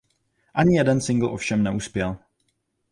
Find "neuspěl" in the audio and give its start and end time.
1.63-2.17